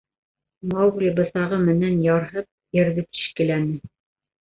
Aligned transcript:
Маугли 0.71 1.11
бысағы 1.19 1.61
менән 1.67 2.01
ярһып 2.09 2.83
ерҙе 2.83 3.09
тишкеләне. 3.15 3.83